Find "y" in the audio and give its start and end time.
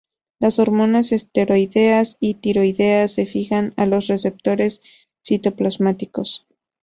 2.19-2.33